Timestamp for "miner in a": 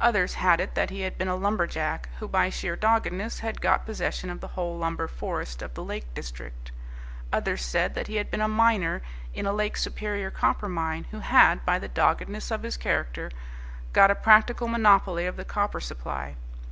8.48-9.52